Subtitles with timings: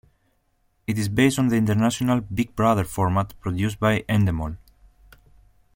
[0.87, 4.57] It is based on the international "Big Brother" format produced by Endemol.